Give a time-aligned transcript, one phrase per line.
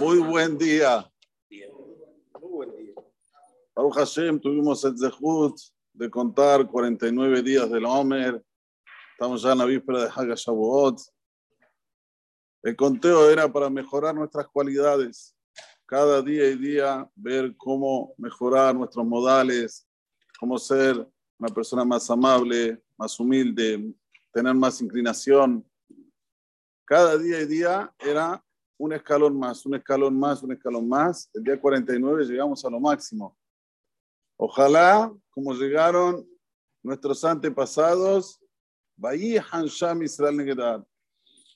[0.00, 1.12] Muy buen día.
[2.40, 2.94] Muy buen día.
[3.74, 5.60] Baruch Hashem, tuvimos el zehut
[5.92, 8.42] de contar 49 días del Omer.
[9.12, 11.00] Estamos ya en la víspera de Haga Shavuot.
[12.62, 15.36] El conteo era para mejorar nuestras cualidades.
[15.84, 19.86] Cada día y día ver cómo mejorar nuestros modales,
[20.38, 21.06] cómo ser
[21.38, 23.92] una persona más amable, más humilde,
[24.32, 25.62] tener más inclinación.
[26.86, 28.42] Cada día y día era
[28.80, 31.28] un escalón más, un escalón más, un escalón más.
[31.34, 33.36] El día 49 llegamos a lo máximo.
[34.38, 36.26] Ojalá, como llegaron
[36.82, 38.40] nuestros antepasados,
[40.02, 40.86] Israel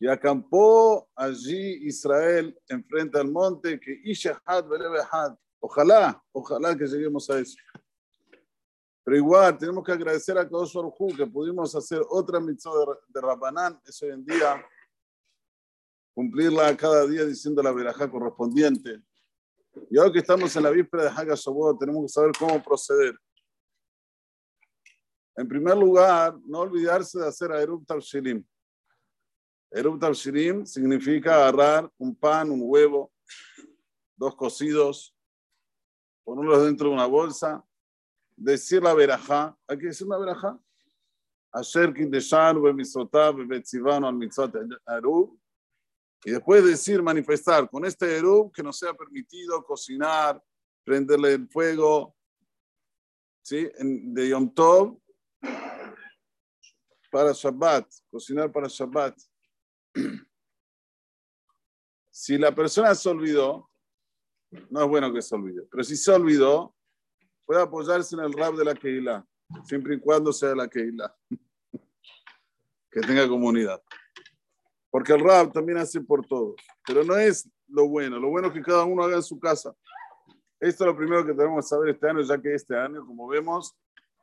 [0.00, 4.02] y acampó allí Israel enfrente al monte, que.
[5.60, 7.56] Ojalá, ojalá que lleguemos a eso.
[9.04, 13.20] Pero igual, tenemos que agradecer a Kadosh Baruj que pudimos hacer otra mitzvah de, de
[13.20, 14.60] Rabbanán, eso hoy en día,
[16.14, 19.02] cumplirla cada día diciendo la verajá correspondiente.
[19.90, 21.34] Y ahora que estamos en la víspera de Haga
[21.78, 23.18] tenemos que saber cómo proceder.
[25.34, 28.44] En primer lugar, no olvidarse de hacer Aerup Tavshilim.
[29.72, 33.10] Aerup Tavshilim significa agarrar un pan, un huevo,
[34.14, 35.16] dos cocidos,
[36.22, 37.64] ponerlos dentro de una bolsa,
[38.36, 39.56] decir la verajá.
[39.66, 40.58] ¿Hay que decir la verajá?
[41.50, 45.41] Asher Kindeshan, Bemisotab, Betzivano, al Mitzot Aerup
[46.24, 50.42] y después decir, manifestar con este Erub que no sea permitido cocinar,
[50.84, 52.14] prenderle el fuego,
[53.42, 53.68] ¿sí?
[53.78, 55.00] de Yom Tov
[57.10, 59.18] para Shabbat, cocinar para Shabbat.
[62.14, 63.70] Si la persona se olvidó,
[64.68, 66.76] no es bueno que se olvide, pero si se olvidó,
[67.46, 69.26] puede apoyarse en el rap de la Keilah,
[69.64, 71.16] siempre y cuando sea la Keilah,
[72.90, 73.82] que tenga comunidad.
[74.92, 76.54] Porque el rap también hace por todos.
[76.86, 78.20] Pero no es lo bueno.
[78.20, 79.74] Lo bueno es que cada uno haga en su casa.
[80.60, 83.26] Esto es lo primero que tenemos que saber este año, ya que este año, como
[83.26, 83.74] vemos,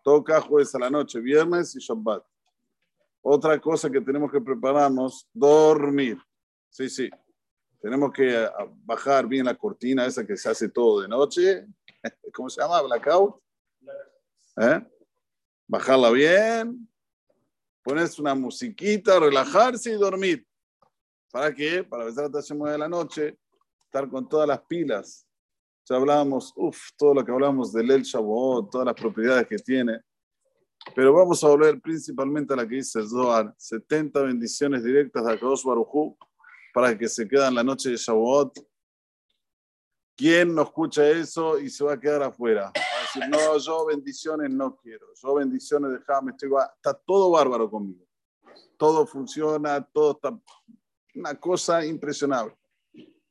[0.04, 2.24] toca jueves a la noche, viernes y Shabbat.
[3.24, 6.20] Otra cosa que tenemos que prepararnos, dormir.
[6.70, 7.10] Sí, sí.
[7.82, 11.66] Tenemos que ah, bajar bien la cortina esa que se hace todo de noche.
[12.34, 12.84] ¿Cómo se llama?
[12.84, 13.42] Blackout.
[14.58, 14.88] ¿Eh?
[15.68, 16.88] Bajarla bien.
[17.82, 20.46] Ponerse una musiquita, relajarse y dormir.
[21.32, 21.84] ¿Para qué?
[21.84, 23.38] Para besar a de la noche,
[23.86, 25.28] estar con todas las pilas.
[25.88, 30.02] Ya hablábamos, uff, todo lo que hablamos del El Shavuot, todas las propiedades que tiene.
[30.96, 35.64] Pero vamos a volver principalmente a la que dice Zohar, 70 bendiciones directas de Akadosh
[35.64, 36.18] Barujú
[36.74, 38.60] para que se quedan la noche de Shavuot.
[40.16, 42.72] ¿Quién no escucha eso y se va a quedar afuera?
[42.76, 45.08] Va a decir, no, yo bendiciones no quiero.
[45.22, 48.06] Yo bendiciones déjame, estoy, está todo bárbaro conmigo.
[48.78, 50.38] Todo funciona, todo está
[51.20, 52.56] una cosa impresionante.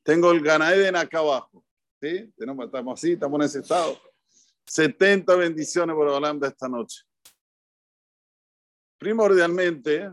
[0.03, 1.65] Tengo el Ganaeden acá abajo.
[2.01, 2.31] ¿sí?
[2.37, 3.99] Tenemos, estamos así, estamos en ese estado.
[4.65, 7.03] 70 bendiciones por Holanda esta noche.
[8.99, 10.11] Primordialmente,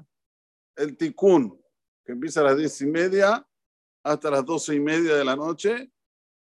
[0.76, 1.60] el tikkun,
[2.04, 3.46] que empieza a las 10 y media
[4.02, 5.90] hasta las 12 y media de la noche,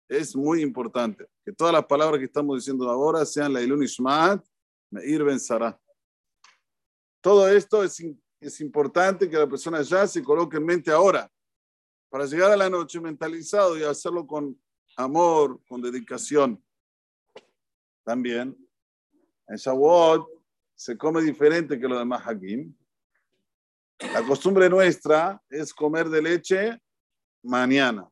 [0.08, 1.26] es muy importante.
[1.44, 4.44] Que todas las palabras que estamos diciendo ahora sean la Ilun Ishmat,
[4.90, 5.78] Meir Ben Sarah.
[7.22, 8.04] Todo esto es
[8.42, 11.30] es importante que la persona ya se coloque en mente ahora,
[12.10, 14.60] para llegar a la noche mentalizado y hacerlo con
[14.96, 16.62] amor, con dedicación.
[18.04, 18.56] También,
[19.46, 20.28] en Shavuot
[20.74, 22.74] se come diferente que lo demás aquí.
[24.12, 26.82] La costumbre nuestra es comer de leche
[27.42, 28.08] mañana,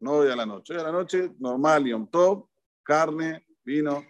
[0.00, 0.74] no hoy a la noche.
[0.74, 2.48] Hoy a la noche, normal, y top,
[2.82, 4.04] carne, vino.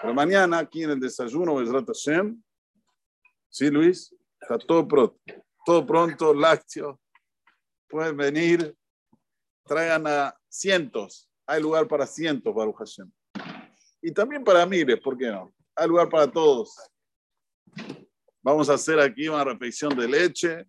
[0.00, 2.40] Pero mañana, aquí en el desayuno, Hashem,
[3.48, 4.14] ¿sí, Luis?
[4.52, 5.16] Está todo pronto,
[5.64, 7.00] todo pronto, lácteo.
[7.88, 8.76] Pueden venir,
[9.64, 11.26] traigan a cientos.
[11.46, 13.10] Hay lugar para cientos, Baruch Hashem.
[14.02, 15.54] Y también para miles, ¿por qué no?
[15.74, 16.76] Hay lugar para todos.
[18.42, 20.66] Vamos a hacer aquí una reflexión de leche,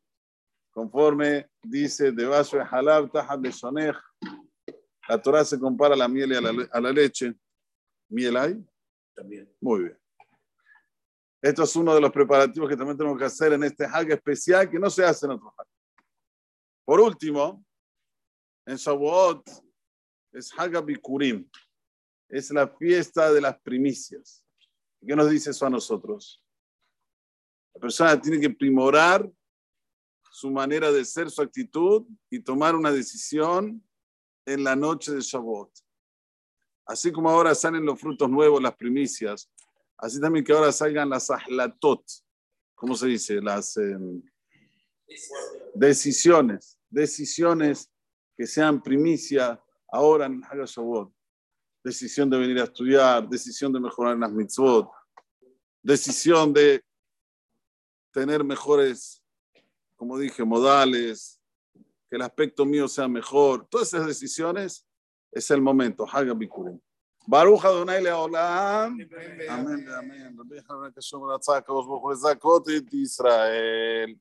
[0.71, 3.95] conforme dice de vaso de halab, tajat de sonej.
[5.09, 7.33] La Torah se compara a la miel y a la, a la leche.
[8.07, 8.65] ¿Miel hay?
[9.13, 9.53] También.
[9.59, 10.02] Muy bien.
[11.43, 14.69] Esto es uno de los preparativos que también tenemos que hacer en este Hag especial
[14.69, 15.67] que no se hace en otro Hag.
[16.85, 17.65] Por último,
[18.65, 19.49] en Shavuot
[20.31, 21.45] es Hag Bikurim.
[22.29, 24.41] Es la fiesta de las primicias.
[25.05, 26.41] ¿Qué nos dice eso a nosotros?
[27.73, 29.29] La persona tiene que primorar
[30.31, 33.85] su manera de ser, su actitud y tomar una decisión
[34.45, 35.71] en la noche de Shavuot.
[36.85, 39.51] Así como ahora salen los frutos nuevos, las primicias,
[39.97, 42.03] Así también que ahora salgan las ahlatot,
[42.75, 43.41] ¿cómo se dice?
[43.41, 44.21] Las em,
[45.73, 47.89] decisiones, decisiones
[48.35, 49.61] que sean primicia
[49.91, 51.13] ahora en Shavuot.
[51.83, 54.89] Decisión de venir a estudiar, decisión de mejorar en las mitzvot,
[55.81, 56.83] decisión de
[58.11, 59.21] tener mejores,
[59.95, 61.41] como dije, modales,
[62.09, 63.67] que el aspecto mío sea mejor.
[63.69, 64.87] Todas esas decisiones
[65.31, 66.07] es el momento.
[66.09, 66.79] Haga Bikurim.
[67.27, 68.97] ברוך אדוני לעולם,
[69.49, 70.39] אמן ואמן.
[70.39, 74.13] רבי חנן קשור רצה הקדוש ברוך הוא לזכות את ישראל.